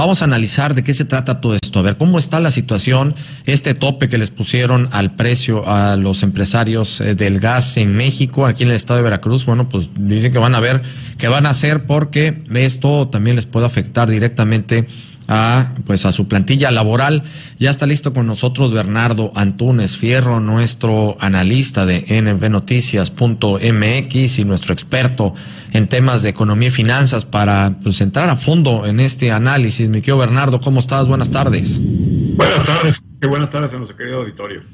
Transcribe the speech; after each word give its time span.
Vamos 0.00 0.22
a 0.22 0.24
analizar 0.24 0.74
de 0.74 0.82
qué 0.82 0.94
se 0.94 1.04
trata 1.04 1.42
todo 1.42 1.54
esto, 1.54 1.78
a 1.78 1.82
ver 1.82 1.98
cómo 1.98 2.16
está 2.16 2.40
la 2.40 2.50
situación, 2.50 3.14
este 3.44 3.74
tope 3.74 4.08
que 4.08 4.16
les 4.16 4.30
pusieron 4.30 4.88
al 4.92 5.14
precio 5.14 5.68
a 5.68 5.96
los 5.96 6.22
empresarios 6.22 7.02
eh, 7.02 7.14
del 7.14 7.38
gas 7.38 7.76
en 7.76 7.94
México, 7.94 8.46
aquí 8.46 8.62
en 8.62 8.70
el 8.70 8.76
estado 8.76 8.96
de 8.96 9.02
Veracruz, 9.04 9.44
bueno, 9.44 9.68
pues 9.68 9.90
dicen 9.98 10.32
que 10.32 10.38
van 10.38 10.54
a 10.54 10.60
ver 10.60 10.80
qué 11.18 11.28
van 11.28 11.44
a 11.44 11.50
hacer 11.50 11.84
porque 11.84 12.42
esto 12.54 13.08
también 13.08 13.36
les 13.36 13.44
puede 13.44 13.66
afectar 13.66 14.08
directamente 14.08 14.88
a 15.30 15.72
pues 15.86 16.04
a 16.04 16.12
su 16.12 16.28
plantilla 16.28 16.70
laboral. 16.70 17.22
Ya 17.58 17.70
está 17.70 17.86
listo 17.86 18.12
con 18.12 18.26
nosotros 18.26 18.74
Bernardo 18.74 19.32
Antunes 19.34 19.96
Fierro, 19.96 20.40
nuestro 20.40 21.16
analista 21.20 21.86
de 21.86 22.04
nbnoticias.mx 22.20 24.38
y 24.38 24.44
nuestro 24.44 24.74
experto 24.74 25.32
en 25.72 25.86
temas 25.86 26.22
de 26.22 26.30
economía 26.30 26.66
y 26.68 26.72
finanzas 26.72 27.24
para 27.24 27.78
pues 27.82 28.00
entrar 28.00 28.28
a 28.28 28.36
fondo 28.36 28.86
en 28.86 28.98
este 28.98 29.30
análisis. 29.30 29.88
Mi 29.88 30.00
querido 30.00 30.18
Bernardo, 30.18 30.60
¿cómo 30.60 30.80
estás? 30.80 31.06
Buenas 31.06 31.30
tardes. 31.30 31.80
Buenas 31.80 32.64
tardes, 32.64 33.00
buenas 33.22 33.50
tardes 33.50 33.72
a 33.72 33.76
nuestro 33.76 33.96
querido 33.96 34.22
auditorio. 34.22 34.64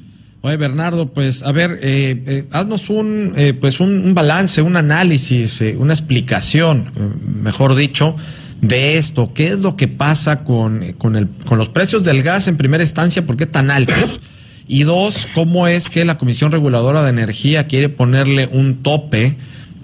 Oye, 0.41 0.56
Bernardo, 0.56 1.12
pues 1.12 1.42
a 1.42 1.52
ver, 1.52 1.80
eh, 1.82 2.23
eh, 2.27 2.48
haznos 2.52 2.88
un, 2.88 3.34
eh, 3.36 3.52
pues 3.52 3.80
un, 3.80 4.06
un, 4.06 4.14
balance, 4.14 4.62
un 4.62 4.77
análisis, 4.77 5.60
eh, 5.60 5.77
una 5.77 5.92
explicación, 5.92 6.92
eh, 6.95 7.00
mejor 7.42 7.74
dicho, 7.74 8.16
de 8.60 8.96
esto. 8.96 9.33
¿Qué 9.34 9.48
es 9.48 9.59
lo 9.60 9.77
que 9.77 9.88
pasa 9.88 10.45
con, 10.45 10.92
con, 10.98 11.16
el, 11.16 11.28
con 11.47 11.59
los 11.59 11.69
precios 11.69 12.05
del 12.05 12.23
gas 12.23 12.48
en 12.48 12.56
primera 12.56 12.83
instancia? 12.83 13.27
¿Por 13.27 13.37
qué 13.37 13.47
tan 13.47 13.70
altos? 13.70 14.20
Y 14.69 14.83
dos, 14.83 15.28
¿cómo 15.34 15.69
es 15.69 15.88
que 15.88 16.05
la 16.05 16.19
Comisión 16.19 16.51
Reguladora 16.51 17.02
de 17.02 17.11
Energía 17.11 17.69
quiere 17.69 17.88
ponerle 17.88 18.48
un 18.50 18.83
tope 18.83 19.37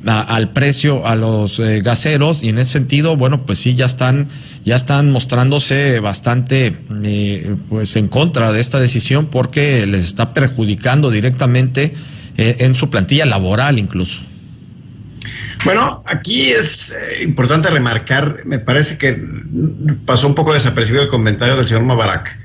a, 0.04 0.22
al 0.22 0.52
precio 0.52 1.06
a 1.06 1.14
los 1.14 1.60
eh, 1.60 1.80
gaseros? 1.82 2.42
Y 2.42 2.48
en 2.48 2.58
ese 2.58 2.72
sentido, 2.72 3.16
bueno, 3.16 3.46
pues 3.46 3.60
sí, 3.60 3.74
ya 3.74 3.86
están, 3.86 4.28
ya 4.64 4.74
están 4.74 5.10
mostrándose 5.12 6.00
bastante 6.00 6.76
eh, 7.04 7.54
pues 7.68 7.94
en 7.94 8.08
contra 8.08 8.50
de 8.50 8.60
esta 8.60 8.80
decisión 8.80 9.26
porque 9.26 9.86
les 9.86 10.04
está 10.04 10.32
perjudicando 10.32 11.10
directamente 11.10 11.94
eh, 12.36 12.56
en 12.60 12.74
su 12.74 12.90
plantilla 12.90 13.26
laboral 13.26 13.78
incluso. 13.78 14.22
Bueno, 15.64 16.02
aquí 16.06 16.50
es 16.50 16.90
eh, 16.90 17.22
importante 17.22 17.70
remarcar, 17.70 18.44
me 18.44 18.58
parece 18.58 18.98
que 18.98 19.16
pasó 20.04 20.26
un 20.26 20.34
poco 20.34 20.52
desapercibido 20.52 21.04
el 21.04 21.08
comentario 21.08 21.56
del 21.56 21.68
señor 21.68 21.84
Mabarak, 21.84 22.36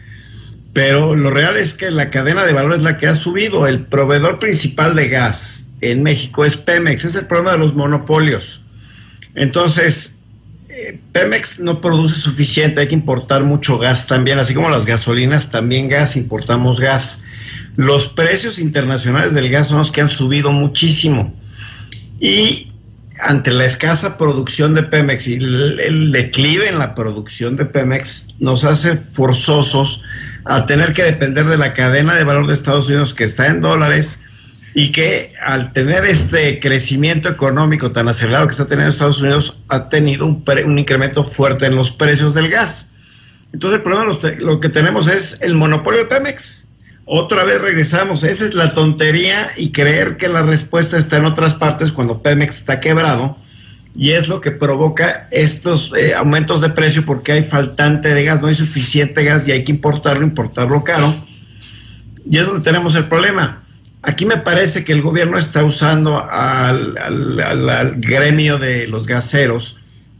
pero 0.73 1.15
lo 1.15 1.31
real 1.31 1.57
es 1.57 1.73
que 1.73 1.89
la 1.89 2.11
cadena 2.11 2.45
de 2.45 2.53
valor 2.53 2.77
es 2.77 2.83
la 2.83 2.97
que 2.97 3.07
ha 3.07 3.15
subido. 3.15 3.65
El 3.65 3.85
proveedor 3.85 4.37
principal 4.37 4.95
de 4.95 5.09
gas 5.09 5.67
en 5.81 6.03
México 6.03 6.45
es 6.45 6.55
Pemex, 6.55 7.05
es 7.05 7.15
el 7.15 7.25
problema 7.25 7.53
de 7.53 7.57
los 7.57 7.73
monopolios. 7.73 8.61
Entonces, 9.33 10.19
eh, 10.69 10.99
Pemex 11.11 11.59
no 11.59 11.81
produce 11.81 12.19
suficiente, 12.19 12.81
hay 12.81 12.87
que 12.87 12.93
importar 12.93 13.43
mucho 13.43 13.79
gas 13.79 14.05
también, 14.05 14.37
así 14.37 14.53
como 14.53 14.69
las 14.69 14.85
gasolinas, 14.85 15.49
también 15.49 15.87
gas, 15.87 16.15
importamos 16.15 16.79
gas. 16.79 17.21
Los 17.77 18.07
precios 18.07 18.59
internacionales 18.59 19.33
del 19.33 19.49
gas 19.49 19.69
son 19.69 19.79
los 19.79 19.91
que 19.91 20.01
han 20.01 20.09
subido 20.09 20.51
muchísimo. 20.51 21.33
Y 22.19 22.71
ante 23.19 23.51
la 23.51 23.65
escasa 23.65 24.17
producción 24.17 24.75
de 24.75 24.83
Pemex 24.83 25.27
y 25.27 25.35
el, 25.35 26.11
declive 26.11 26.67
en 26.67 26.79
la 26.79 26.93
producción 26.93 27.55
de 27.55 27.65
Pemex 27.65 28.27
nos 28.39 28.63
hace 28.63 28.95
forzosos 28.95 30.01
a 30.45 30.65
tener 30.65 30.93
que 30.93 31.03
depender 31.03 31.45
de 31.45 31.57
la 31.57 31.73
cadena 31.73 32.15
de 32.15 32.23
valor 32.23 32.47
de 32.47 32.53
Estados 32.53 32.87
Unidos 32.87 33.13
que 33.13 33.23
está 33.23 33.47
en 33.47 33.61
dólares 33.61 34.19
y 34.73 34.91
que 34.91 35.33
al 35.43 35.73
tener 35.73 36.05
este 36.05 36.59
crecimiento 36.59 37.29
económico 37.29 37.91
tan 37.91 38.07
acelerado 38.07 38.47
que 38.47 38.51
está 38.51 38.67
teniendo 38.67 38.91
Estados 38.91 39.21
Unidos 39.21 39.59
ha 39.69 39.89
tenido 39.89 40.25
un, 40.25 40.43
un 40.65 40.79
incremento 40.79 41.23
fuerte 41.23 41.65
en 41.65 41.75
los 41.75 41.91
precios 41.91 42.33
del 42.33 42.49
gas. 42.49 42.87
Entonces 43.53 43.77
el 43.77 43.83
problema 43.83 44.05
lo, 44.05 44.19
lo 44.45 44.59
que 44.59 44.69
tenemos 44.69 45.07
es 45.07 45.37
el 45.41 45.55
monopolio 45.55 46.01
de 46.01 46.05
Pemex 46.05 46.66
otra 47.09 47.45
vez 47.45 47.61
regresamos. 47.61 48.23
Esa 48.25 48.45
es 48.45 48.53
la 48.53 48.75
tontería 48.75 49.49
y 49.55 49.71
creer 49.71 50.17
que 50.17 50.27
la 50.27 50.43
respuesta 50.43 50.97
está 50.97 51.17
en 51.17 51.25
otras 51.25 51.53
partes 51.53 51.93
cuando 51.93 52.21
Pemex 52.21 52.57
está 52.57 52.81
quebrado. 52.81 53.37
Y 53.95 54.11
es 54.11 54.27
lo 54.27 54.41
que 54.41 54.51
provoca 54.51 55.27
estos 55.31 55.91
eh, 55.97 56.13
aumentos 56.13 56.59
de 56.61 56.69
precio 56.69 57.05
porque 57.05 57.31
hay 57.31 57.43
faltante 57.43 58.13
de 58.13 58.25
gas, 58.25 58.41
no 58.41 58.47
hay 58.47 58.55
suficiente 58.55 59.23
gas 59.23 59.47
y 59.47 59.53
hay 59.53 59.63
que 59.63 59.71
importarlo, 59.71 60.23
importarlo 60.23 60.83
caro. 60.83 61.15
Y 62.29 62.37
es 62.37 62.45
donde 62.45 62.61
tenemos 62.61 62.93
el 62.95 63.07
problema. 63.07 63.63
Aquí 64.01 64.25
me 64.25 64.37
parece 64.37 64.83
que 64.83 64.91
el 64.91 65.01
gobierno 65.01 65.37
está 65.37 65.63
usando 65.63 66.29
al, 66.29 66.97
al, 66.97 67.95
gremio 68.01 68.59
de 68.59 68.85
los 68.87 69.07
gaseros, 69.07 69.77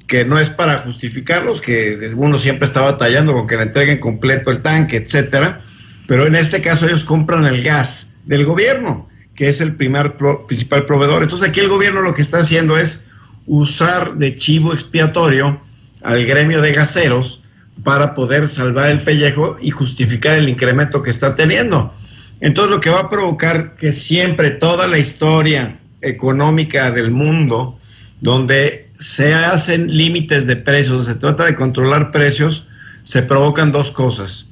que 0.08 0.24
no 0.24 0.40
es 0.40 0.50
para 0.50 0.78
justificarlos, 0.80 1.59
que 1.59 2.14
uno 2.16 2.40
siempre 2.40 2.66
está 2.66 2.80
batallando 2.80 3.34
con 3.34 3.46
que 3.46 3.58
le 3.58 3.64
entreguen 3.64 4.00
completo 4.00 4.52
el 4.52 4.62
tanque, 4.62 4.97
etcétera 4.97 5.59
pero 6.07 6.25
en 6.25 6.35
este 6.35 6.62
caso 6.62 6.88
ellos 6.88 7.03
compran 7.03 7.45
el 7.45 7.62
gas 7.62 8.16
del 8.25 8.45
gobierno, 8.45 9.07
que 9.35 9.50
es 9.50 9.62
el 9.62 9.75
primer 9.75 10.16
pro, 10.16 10.47
principal 10.47 10.85
proveedor. 10.85 11.22
Entonces 11.22 11.50
aquí 11.50 11.59
el 11.59 11.69
gobierno 11.69 12.01
lo 12.01 12.13
que 12.13 12.22
está 12.22 12.40
haciendo 12.40 12.78
es 12.78 13.06
usar 13.45 14.16
de 14.16 14.35
chivo 14.35 14.73
expiatorio 14.73 15.62
al 16.01 16.25
gremio 16.25 16.62
de 16.62 16.72
gaseros 16.72 17.44
para 17.84 18.16
poder 18.16 18.47
salvar 18.47 18.90
el 18.90 19.01
pellejo 19.01 19.57
y 19.62 19.69
justificar 19.69 20.38
el 20.38 20.50
incremento 20.50 21.03
que 21.03 21.09
está 21.09 21.35
teniendo. 21.35 21.94
Entonces 22.40 22.73
lo 22.73 22.79
que 22.79 22.90
va 22.90 23.01
a 23.01 23.09
provocar 23.09 23.75
que 23.75 23.91
siempre 23.91 24.51
toda 24.51 24.88
la 24.88 24.97
historia 24.97 25.79
económica 26.01 26.91
del 26.91 27.12
mundo, 27.12 27.78
donde 28.22 28.90
se 28.94 29.34
hacen 29.34 29.96
límites 29.96 30.47
de 30.47 30.56
precios, 30.56 31.06
se 31.06 31.16
trata 31.16 31.46
de 31.46 31.56
controlar 31.56 32.12
precios, 32.12 32.66
se 33.03 33.23
provocan 33.23 33.72
dos 33.72 33.91
cosas 33.91 34.47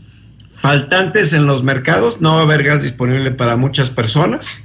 faltantes 0.66 1.32
en 1.34 1.46
los 1.46 1.62
mercados, 1.62 2.22
no 2.22 2.34
va 2.34 2.40
a 2.40 2.42
haber 2.42 2.64
gas 2.64 2.82
disponible 2.82 3.30
para 3.30 3.56
muchas 3.56 3.92
personas 3.92 4.64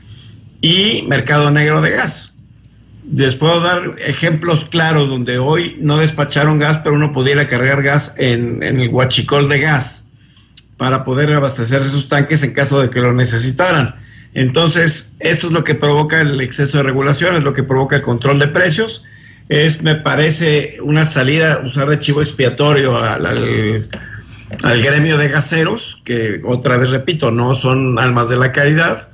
y 0.62 1.04
mercado 1.08 1.50
negro 1.50 1.82
de 1.82 1.90
gas. 1.90 2.32
Les 3.14 3.36
puedo 3.36 3.60
dar 3.60 3.96
ejemplos 3.98 4.64
claros 4.64 5.10
donde 5.10 5.36
hoy 5.36 5.76
no 5.78 5.98
despacharon 5.98 6.58
gas, 6.58 6.78
pero 6.78 6.94
uno 6.94 7.12
pudiera 7.12 7.48
cargar 7.48 7.82
gas 7.82 8.14
en, 8.16 8.62
en 8.62 8.80
el 8.80 8.88
huachicol 8.88 9.50
de 9.50 9.60
gas 9.60 10.08
para 10.78 11.04
poder 11.04 11.34
abastecerse 11.34 11.90
sus 11.90 12.08
tanques 12.08 12.42
en 12.44 12.54
caso 12.54 12.80
de 12.80 12.88
que 12.88 13.00
lo 13.00 13.12
necesitaran. 13.12 13.96
Entonces, 14.32 15.14
esto 15.20 15.48
es 15.48 15.52
lo 15.52 15.64
que 15.64 15.74
provoca 15.74 16.22
el 16.22 16.40
exceso 16.40 16.78
de 16.78 16.84
regulación, 16.84 17.36
es 17.36 17.44
lo 17.44 17.52
que 17.52 17.62
provoca 17.62 17.96
el 17.96 18.02
control 18.02 18.38
de 18.38 18.48
precios. 18.48 19.04
Es, 19.50 19.82
me 19.82 19.96
parece, 19.96 20.78
una 20.82 21.04
salida, 21.04 21.60
usar 21.62 21.90
de 21.90 21.98
chivo 21.98 22.22
expiatorio 22.22 22.96
al, 22.96 23.26
al 23.26 23.90
al 24.62 24.82
gremio 24.82 25.16
de 25.16 25.28
gaseros, 25.28 26.00
que 26.04 26.40
otra 26.44 26.76
vez 26.76 26.90
repito, 26.90 27.30
no 27.30 27.54
son 27.54 27.98
almas 27.98 28.28
de 28.28 28.36
la 28.36 28.52
caridad, 28.52 29.08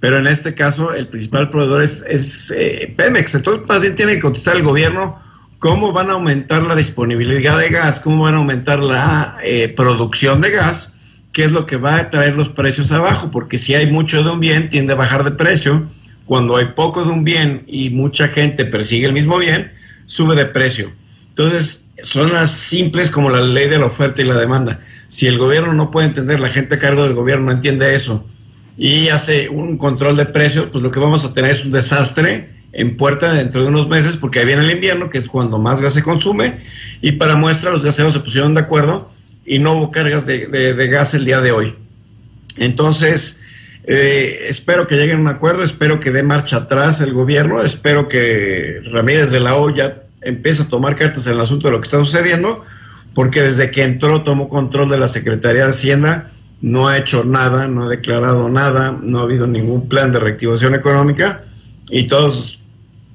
pero 0.00 0.18
en 0.18 0.26
este 0.26 0.54
caso 0.54 0.94
el 0.94 1.08
principal 1.08 1.50
proveedor 1.50 1.82
es, 1.82 2.04
es 2.08 2.52
eh, 2.56 2.92
Pemex. 2.96 3.34
Entonces, 3.34 3.66
más 3.66 3.80
bien 3.80 3.94
tiene 3.94 4.14
que 4.14 4.20
contestar 4.20 4.56
el 4.56 4.62
gobierno 4.62 5.20
cómo 5.58 5.92
van 5.92 6.10
a 6.10 6.14
aumentar 6.14 6.62
la 6.62 6.76
disponibilidad 6.76 7.58
de 7.58 7.68
gas, 7.68 8.00
cómo 8.00 8.24
van 8.24 8.34
a 8.34 8.38
aumentar 8.38 8.80
la 8.80 9.36
eh, 9.42 9.68
producción 9.68 10.40
de 10.40 10.50
gas, 10.50 10.94
qué 11.32 11.44
es 11.44 11.52
lo 11.52 11.66
que 11.66 11.76
va 11.76 11.96
a 11.96 12.10
traer 12.10 12.36
los 12.36 12.48
precios 12.48 12.92
abajo, 12.92 13.30
porque 13.30 13.58
si 13.58 13.74
hay 13.74 13.90
mucho 13.90 14.22
de 14.22 14.30
un 14.30 14.40
bien, 14.40 14.68
tiende 14.68 14.92
a 14.92 14.96
bajar 14.96 15.24
de 15.24 15.32
precio. 15.32 15.86
Cuando 16.26 16.56
hay 16.56 16.66
poco 16.76 17.04
de 17.04 17.10
un 17.10 17.24
bien 17.24 17.64
y 17.66 17.90
mucha 17.90 18.28
gente 18.28 18.66
persigue 18.66 19.06
el 19.06 19.14
mismo 19.14 19.38
bien, 19.38 19.72
sube 20.06 20.36
de 20.36 20.44
precio. 20.44 20.92
Entonces, 21.38 21.84
son 22.02 22.32
las 22.32 22.50
simples 22.50 23.10
como 23.10 23.30
la 23.30 23.40
ley 23.40 23.68
de 23.68 23.78
la 23.78 23.86
oferta 23.86 24.20
y 24.20 24.24
la 24.24 24.36
demanda. 24.36 24.80
Si 25.06 25.28
el 25.28 25.38
gobierno 25.38 25.72
no 25.72 25.92
puede 25.92 26.08
entender, 26.08 26.40
la 26.40 26.50
gente 26.50 26.74
a 26.74 26.78
cargo 26.78 27.04
del 27.04 27.14
gobierno 27.14 27.46
no 27.46 27.52
entiende 27.52 27.94
eso 27.94 28.26
y 28.76 29.08
hace 29.08 29.48
un 29.48 29.78
control 29.78 30.16
de 30.16 30.26
precios, 30.26 30.66
pues 30.72 30.82
lo 30.82 30.90
que 30.90 30.98
vamos 30.98 31.24
a 31.24 31.32
tener 31.32 31.52
es 31.52 31.64
un 31.64 31.70
desastre 31.70 32.50
en 32.72 32.96
puerta 32.96 33.32
dentro 33.32 33.62
de 33.62 33.68
unos 33.68 33.88
meses, 33.88 34.16
porque 34.16 34.40
ahí 34.40 34.46
viene 34.46 34.64
el 34.64 34.70
invierno, 34.72 35.10
que 35.10 35.18
es 35.18 35.28
cuando 35.28 35.58
más 35.58 35.80
gas 35.80 35.94
se 35.94 36.02
consume, 36.02 36.58
y 37.02 37.12
para 37.12 37.36
muestra 37.36 37.70
los 37.70 37.84
gaseros 37.84 38.14
se 38.14 38.20
pusieron 38.20 38.54
de 38.54 38.60
acuerdo 38.60 39.08
y 39.46 39.60
no 39.60 39.74
hubo 39.74 39.92
cargas 39.92 40.26
de, 40.26 40.48
de, 40.48 40.74
de 40.74 40.88
gas 40.88 41.14
el 41.14 41.24
día 41.24 41.40
de 41.40 41.52
hoy. 41.52 41.74
Entonces, 42.56 43.40
eh, 43.84 44.46
espero 44.48 44.88
que 44.88 44.96
lleguen 44.96 45.18
a 45.18 45.20
un 45.20 45.28
acuerdo, 45.28 45.62
espero 45.62 46.00
que 46.00 46.10
dé 46.10 46.24
marcha 46.24 46.56
atrás 46.56 47.00
el 47.00 47.12
gobierno, 47.12 47.62
espero 47.62 48.08
que 48.08 48.80
Ramírez 48.92 49.30
de 49.30 49.40
la 49.40 49.54
O 49.54 49.70
ya 49.74 50.02
empieza 50.28 50.64
a 50.64 50.68
tomar 50.68 50.96
cartas 50.96 51.26
en 51.26 51.34
el 51.34 51.40
asunto 51.40 51.68
de 51.68 51.72
lo 51.72 51.80
que 51.80 51.86
está 51.86 51.98
sucediendo, 51.98 52.64
porque 53.14 53.42
desde 53.42 53.70
que 53.70 53.82
entró 53.82 54.22
tomó 54.22 54.48
control 54.48 54.90
de 54.90 54.98
la 54.98 55.08
Secretaría 55.08 55.64
de 55.64 55.70
Hacienda, 55.70 56.26
no 56.60 56.88
ha 56.88 56.98
hecho 56.98 57.24
nada, 57.24 57.68
no 57.68 57.84
ha 57.84 57.88
declarado 57.88 58.48
nada, 58.48 58.98
no 59.02 59.20
ha 59.20 59.22
habido 59.22 59.46
ningún 59.46 59.88
plan 59.88 60.12
de 60.12 60.20
reactivación 60.20 60.74
económica 60.74 61.42
y 61.88 62.08
todos 62.08 62.60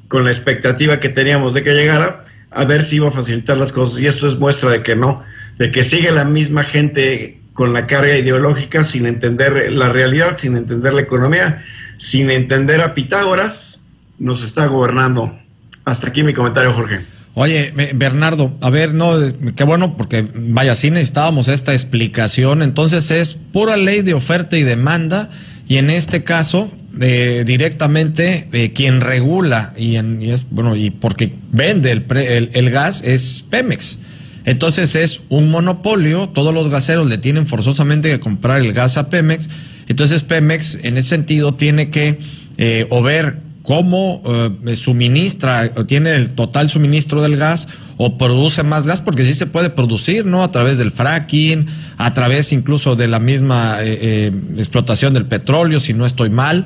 con 0.07 0.25
la 0.25 0.31
expectativa 0.31 0.99
que 0.99 1.09
teníamos 1.09 1.53
de 1.53 1.63
que 1.63 1.73
llegara, 1.73 2.23
a 2.51 2.65
ver 2.65 2.83
si 2.83 2.97
iba 2.97 3.07
a 3.07 3.11
facilitar 3.11 3.57
las 3.57 3.71
cosas. 3.71 3.99
Y 3.99 4.07
esto 4.07 4.27
es 4.27 4.37
muestra 4.37 4.71
de 4.71 4.83
que 4.83 4.95
no, 4.95 5.23
de 5.57 5.71
que 5.71 5.83
sigue 5.83 6.11
la 6.11 6.23
misma 6.23 6.63
gente 6.63 7.39
con 7.53 7.73
la 7.73 7.87
carga 7.87 8.17
ideológica 8.17 8.83
sin 8.83 9.05
entender 9.05 9.71
la 9.71 9.89
realidad, 9.89 10.37
sin 10.37 10.57
entender 10.57 10.93
la 10.93 11.01
economía, 11.01 11.63
sin 11.97 12.29
entender 12.29 12.81
a 12.81 12.93
Pitágoras, 12.93 13.79
nos 14.19 14.43
está 14.43 14.67
gobernando 14.67 15.37
hasta 15.85 16.07
aquí 16.07 16.23
mi 16.23 16.33
comentario, 16.33 16.73
Jorge. 16.73 17.01
Oye, 17.35 17.73
Bernardo, 17.95 18.55
a 18.61 18.69
ver, 18.69 18.93
no, 18.93 19.17
qué 19.55 19.63
bueno, 19.63 19.97
porque 19.97 20.27
vaya, 20.35 20.75
sí 20.75 20.91
necesitábamos 20.91 21.47
esta 21.47 21.73
explicación. 21.73 22.61
Entonces 22.61 23.09
es 23.09 23.33
pura 23.33 23.75
ley 23.75 24.03
de 24.03 24.13
oferta 24.13 24.55
y 24.55 24.63
demanda, 24.63 25.31
y 25.67 25.77
en 25.77 25.89
este 25.89 26.23
caso, 26.23 26.71
eh, 27.01 27.43
directamente 27.43 28.47
eh, 28.51 28.71
quien 28.71 29.01
regula 29.01 29.73
y, 29.75 29.95
en, 29.95 30.21
es 30.21 30.45
bueno 30.51 30.75
y 30.75 30.91
porque 30.91 31.33
vende 31.51 31.91
el, 31.91 32.49
el, 32.53 32.69
gas 32.69 33.01
es 33.03 33.43
Pemex. 33.49 33.97
Entonces 34.45 34.95
es 34.95 35.21
un 35.29 35.49
monopolio, 35.49 36.29
todos 36.29 36.53
los 36.53 36.69
gaseros 36.69 37.09
le 37.09 37.17
tienen 37.17 37.47
forzosamente 37.47 38.11
que 38.11 38.19
comprar 38.19 38.61
el 38.61 38.73
gas 38.73 38.97
a 38.97 39.09
Pemex. 39.09 39.49
Entonces 39.87 40.21
Pemex 40.21 40.77
en 40.83 40.97
ese 40.97 41.09
sentido 41.09 41.55
tiene 41.55 41.89
que 41.89 42.19
eh, 42.57 42.85
o 42.91 43.01
ver 43.01 43.39
cómo 43.63 44.21
eh, 44.25 44.75
suministra 44.75 45.71
tiene 45.85 46.15
el 46.15 46.31
total 46.31 46.69
suministro 46.69 47.21
del 47.21 47.37
gas 47.37 47.69
o 47.97 48.17
produce 48.17 48.63
más 48.63 48.85
gas, 48.85 49.01
porque 49.01 49.25
sí 49.25 49.33
se 49.33 49.47
puede 49.47 49.69
producir, 49.69 50.25
¿no? 50.25 50.43
A 50.43 50.51
través 50.51 50.77
del 50.77 50.91
fracking, 50.91 51.65
a 51.97 52.13
través 52.13 52.51
incluso 52.51 52.95
de 52.95 53.07
la 53.07 53.19
misma 53.19 53.77
eh, 53.81 53.97
eh, 54.01 54.31
explotación 54.57 55.13
del 55.13 55.25
petróleo, 55.25 55.79
si 55.79 55.93
no 55.93 56.05
estoy 56.05 56.29
mal, 56.29 56.65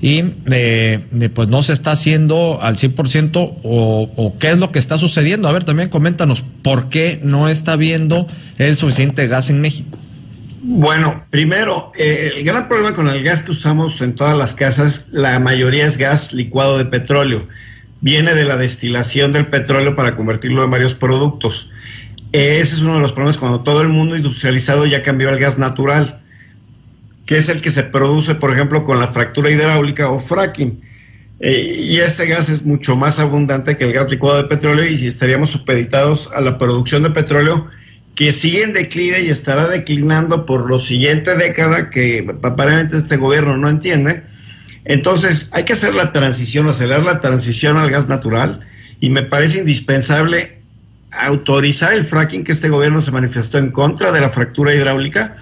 y 0.00 0.22
pues 1.34 1.48
no 1.48 1.62
se 1.62 1.72
está 1.72 1.92
haciendo 1.92 2.58
al 2.60 2.76
100% 2.76 3.56
o, 3.62 4.10
o 4.14 4.38
qué 4.38 4.50
es 4.50 4.58
lo 4.58 4.70
que 4.70 4.78
está 4.78 4.98
sucediendo. 4.98 5.48
A 5.48 5.52
ver, 5.52 5.64
también 5.64 5.88
coméntanos 5.88 6.44
por 6.62 6.90
qué 6.90 7.18
no 7.24 7.48
está 7.48 7.72
habiendo 7.72 8.28
el 8.58 8.76
suficiente 8.76 9.26
gas 9.26 9.48
en 9.48 9.62
México. 9.62 9.98
Bueno, 10.68 11.24
primero, 11.30 11.92
eh, 11.96 12.32
el 12.34 12.44
gran 12.44 12.66
problema 12.66 12.92
con 12.92 13.06
el 13.06 13.22
gas 13.22 13.40
que 13.40 13.52
usamos 13.52 14.00
en 14.00 14.16
todas 14.16 14.36
las 14.36 14.52
casas, 14.52 15.10
la 15.12 15.38
mayoría 15.38 15.86
es 15.86 15.96
gas 15.96 16.32
licuado 16.32 16.76
de 16.76 16.86
petróleo. 16.86 17.46
Viene 18.00 18.34
de 18.34 18.44
la 18.44 18.56
destilación 18.56 19.30
del 19.30 19.46
petróleo 19.46 19.94
para 19.94 20.16
convertirlo 20.16 20.64
en 20.64 20.72
varios 20.72 20.96
productos. 20.96 21.70
Ese 22.32 22.74
es 22.74 22.82
uno 22.82 22.94
de 22.94 23.00
los 23.00 23.12
problemas 23.12 23.38
cuando 23.38 23.60
todo 23.60 23.80
el 23.80 23.90
mundo 23.90 24.16
industrializado 24.16 24.86
ya 24.86 25.02
cambió 25.02 25.28
al 25.28 25.38
gas 25.38 25.56
natural, 25.56 26.20
que 27.26 27.38
es 27.38 27.48
el 27.48 27.62
que 27.62 27.70
se 27.70 27.84
produce, 27.84 28.34
por 28.34 28.52
ejemplo, 28.52 28.84
con 28.84 28.98
la 28.98 29.06
fractura 29.06 29.52
hidráulica 29.52 30.10
o 30.10 30.18
fracking. 30.18 30.82
Eh, 31.38 31.80
y 31.80 31.98
este 31.98 32.26
gas 32.26 32.48
es 32.48 32.66
mucho 32.66 32.96
más 32.96 33.20
abundante 33.20 33.76
que 33.76 33.84
el 33.84 33.92
gas 33.92 34.10
licuado 34.10 34.42
de 34.42 34.48
petróleo 34.48 34.84
y 34.84 34.98
si 34.98 35.06
estaríamos 35.06 35.50
supeditados 35.50 36.28
a 36.34 36.40
la 36.40 36.58
producción 36.58 37.04
de 37.04 37.10
petróleo, 37.10 37.68
que 38.16 38.32
sigue 38.32 38.62
en 38.62 38.72
declive 38.72 39.20
y 39.20 39.28
estará 39.28 39.68
declinando 39.68 40.46
por 40.46 40.70
la 40.70 40.80
siguiente 40.80 41.36
década 41.36 41.90
que 41.90 42.26
aparentemente 42.42 42.96
este 42.96 43.18
gobierno 43.18 43.58
no 43.58 43.68
entiende. 43.68 44.24
Entonces 44.86 45.50
hay 45.52 45.64
que 45.64 45.74
hacer 45.74 45.94
la 45.94 46.12
transición, 46.12 46.66
acelerar 46.66 47.02
la 47.02 47.20
transición 47.20 47.76
al 47.76 47.90
gas 47.90 48.08
natural 48.08 48.60
y 49.00 49.10
me 49.10 49.22
parece 49.22 49.58
indispensable 49.58 50.58
autorizar 51.10 51.92
el 51.92 52.04
fracking 52.04 52.44
que 52.44 52.52
este 52.52 52.70
gobierno 52.70 53.02
se 53.02 53.10
manifestó 53.10 53.58
en 53.58 53.70
contra 53.70 54.10
de 54.12 54.20
la 54.20 54.30
fractura 54.30 54.74
hidráulica 54.74 55.36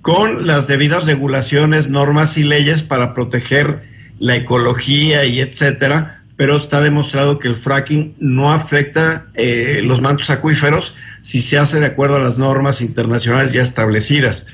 con 0.00 0.46
las 0.46 0.66
debidas 0.66 1.06
regulaciones, 1.06 1.88
normas 1.88 2.38
y 2.38 2.44
leyes 2.44 2.82
para 2.82 3.12
proteger 3.12 3.82
la 4.18 4.36
ecología 4.36 5.26
y 5.26 5.40
etcétera, 5.40 6.22
pero 6.36 6.56
está 6.56 6.80
demostrado 6.80 7.38
que 7.38 7.48
el 7.48 7.54
fracking 7.54 8.14
no 8.18 8.50
afecta 8.50 9.26
eh, 9.34 9.80
los 9.82 10.00
mantos 10.00 10.30
acuíferos 10.30 10.94
si 11.20 11.40
se 11.40 11.58
hace 11.58 11.80
de 11.80 11.86
acuerdo 11.86 12.16
a 12.16 12.20
las 12.20 12.38
normas 12.38 12.80
internacionales 12.80 13.52
ya 13.52 13.62
establecidas. 13.62 14.46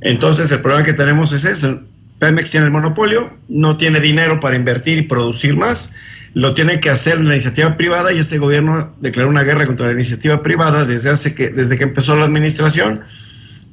Entonces, 0.00 0.50
el 0.52 0.60
problema 0.60 0.84
que 0.84 0.92
tenemos 0.92 1.32
es 1.32 1.44
eso. 1.44 1.80
Pemex 2.18 2.50
tiene 2.50 2.66
el 2.66 2.72
monopolio, 2.72 3.36
no 3.48 3.76
tiene 3.76 4.00
dinero 4.00 4.40
para 4.40 4.56
invertir 4.56 4.98
y 4.98 5.02
producir 5.02 5.56
más, 5.56 5.92
lo 6.34 6.54
tiene 6.54 6.80
que 6.80 6.90
hacer 6.90 7.20
la 7.20 7.34
iniciativa 7.34 7.76
privada 7.76 8.12
y 8.12 8.18
este 8.18 8.38
gobierno 8.38 8.92
declaró 9.00 9.28
una 9.28 9.44
guerra 9.44 9.66
contra 9.66 9.86
la 9.86 9.92
iniciativa 9.92 10.42
privada 10.42 10.84
desde, 10.84 11.10
hace 11.10 11.34
que, 11.34 11.50
desde 11.50 11.78
que 11.78 11.84
empezó 11.84 12.16
la 12.16 12.24
administración 12.24 13.02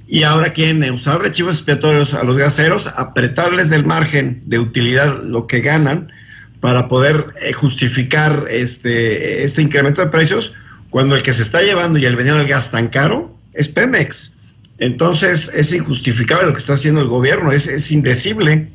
y 0.08 0.24
ahora 0.24 0.54
quieren 0.54 0.84
usar 0.92 1.22
archivos 1.22 1.56
expiatorios 1.56 2.14
a 2.14 2.24
los 2.24 2.38
gaseros, 2.38 2.88
apretarles 2.96 3.70
del 3.70 3.86
margen 3.86 4.44
de 4.46 4.60
utilidad 4.60 5.24
lo 5.24 5.48
que 5.48 5.62
ganan 5.62 6.12
para 6.60 6.88
poder 6.88 7.28
eh, 7.42 7.54
justificar 7.54 8.46
este, 8.50 9.44
este 9.44 9.62
incremento 9.62 10.02
de 10.02 10.08
precios 10.08 10.54
cuando 10.96 11.14
el 11.14 11.24
que 11.24 11.34
se 11.34 11.42
está 11.42 11.62
llevando 11.62 12.00
y 12.00 12.06
el 12.06 12.16
vendiendo 12.16 12.42
el 12.42 12.48
gas 12.48 12.72
tan 12.72 12.88
caro 12.88 13.38
es 13.52 13.68
Pemex. 13.68 14.32
Entonces 14.78 15.52
es 15.54 15.74
injustificable 15.74 16.46
lo 16.46 16.54
que 16.54 16.60
está 16.60 16.76
haciendo 16.76 17.02
el 17.02 17.10
gobierno, 17.10 17.52
es, 17.52 17.68
es 17.68 17.92
indecible. 17.92 18.70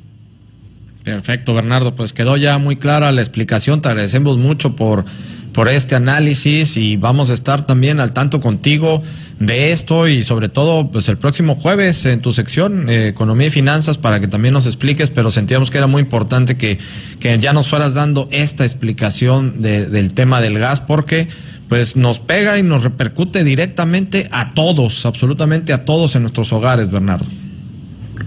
Perfecto, 1.03 1.55
Bernardo, 1.55 1.95
pues 1.95 2.13
quedó 2.13 2.37
ya 2.37 2.59
muy 2.59 2.77
clara 2.77 3.11
la 3.11 3.23
explicación, 3.23 3.81
te 3.81 3.89
agradecemos 3.89 4.37
mucho 4.37 4.77
por, 4.77 5.07
por 5.55 5.71
este 5.71 5.95
análisis 5.95 6.77
y 6.77 6.99
vamos 6.99 7.31
a 7.31 7.33
estar 7.33 7.65
también 7.65 8.01
al 8.01 8.13
tanto 8.13 8.39
contigo 8.41 9.03
de 9.39 9.73
esto 9.73 10.07
y 10.07 10.23
sobre 10.23 10.51
todo 10.51 10.91
pues 10.91 11.09
el 11.09 11.17
próximo 11.17 11.55
jueves 11.55 12.05
en 12.05 12.21
tu 12.21 12.35
sección 12.35 12.91
eh, 12.91 13.09
Economía 13.09 13.47
y 13.47 13.51
Finanzas 13.51 13.97
para 13.97 14.21
que 14.21 14.29
también 14.29 14.53
nos 14.53 14.67
expliques, 14.67 15.09
pero 15.09 15.31
sentíamos 15.31 15.71
que 15.71 15.79
era 15.79 15.87
muy 15.87 16.03
importante 16.03 16.59
que, 16.59 16.79
que 17.19 17.39
ya 17.39 17.55
nos 17.55 17.69
fueras 17.69 17.95
dando 17.95 18.29
esta 18.31 18.67
explicación 18.67 19.63
de, 19.63 19.87
del 19.87 20.13
tema 20.13 20.43
del 20.43 20.59
gas 20.59 20.83
porque 20.83 21.29
pues 21.71 21.95
nos 21.95 22.19
pega 22.19 22.59
y 22.59 22.65
nos 22.65 22.83
repercute 22.83 23.45
directamente 23.45 24.29
a 24.33 24.51
todos, 24.51 25.07
absolutamente 25.07 25.73
a 25.73 25.85
todos 25.85 26.17
en 26.17 26.23
nuestros 26.23 26.53
hogares, 26.53 26.91
Bernardo. 26.91 27.27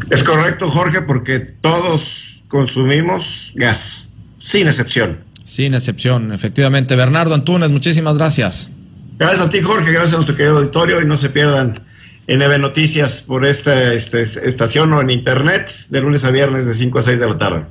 Es 0.09 0.23
correcto, 0.23 0.69
Jorge, 0.69 1.01
porque 1.01 1.39
todos 1.41 2.41
consumimos 2.47 3.51
gas, 3.55 4.13
sin 4.39 4.67
excepción. 4.67 5.19
Sin 5.43 5.73
excepción, 5.73 6.31
efectivamente. 6.31 6.95
Bernardo 6.95 7.35
Antunes, 7.35 7.69
muchísimas 7.69 8.17
gracias. 8.17 8.69
Gracias 9.19 9.41
a 9.41 9.49
ti, 9.49 9.59
Jorge, 9.61 9.91
gracias 9.91 10.13
a 10.13 10.15
nuestro 10.15 10.37
querido 10.37 10.59
auditorio 10.59 11.01
y 11.01 11.05
no 11.05 11.17
se 11.17 11.29
pierdan 11.29 11.81
en 12.27 12.41
EVE 12.41 12.59
Noticias 12.59 13.21
por 13.21 13.45
esta 13.45 13.93
este, 13.93 14.21
estación 14.21 14.93
o 14.93 15.01
en 15.01 15.09
internet 15.09 15.69
de 15.89 15.99
lunes 15.99 16.23
a 16.23 16.31
viernes 16.31 16.65
de 16.65 16.73
5 16.73 16.97
a 16.97 17.01
6 17.01 17.19
de 17.19 17.27
la 17.27 17.37
tarde. 17.37 17.65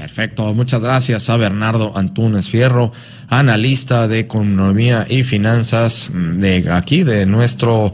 Perfecto, 0.00 0.54
muchas 0.54 0.80
gracias 0.80 1.28
a 1.28 1.36
Bernardo 1.36 1.92
Antunes 1.94 2.48
Fierro, 2.48 2.90
analista 3.28 4.08
de 4.08 4.20
economía 4.20 5.06
y 5.06 5.24
finanzas 5.24 6.08
de 6.14 6.72
aquí, 6.72 7.02
de 7.02 7.26
nuestro 7.26 7.92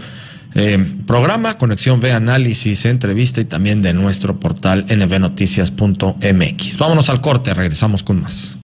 eh, 0.55 0.79
programa 1.05 1.59
Conexión 1.59 1.99
B 1.99 2.13
Análisis, 2.13 2.85
entrevista 2.85 3.41
y 3.41 3.45
también 3.45 3.83
de 3.83 3.93
nuestro 3.93 4.39
portal 4.39 4.87
nbnoticias.mx. 4.89 6.79
Vámonos 6.79 7.09
al 7.09 7.21
corte, 7.21 7.53
regresamos 7.55 8.05
con 8.05 8.23
más. 8.23 8.55